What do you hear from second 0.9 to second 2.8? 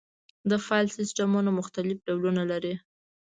سیستمونه مختلف ډولونه لري.